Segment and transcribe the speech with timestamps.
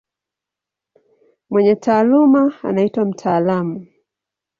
[1.49, 3.87] Mwenye taaluma anaitwa mtaalamu.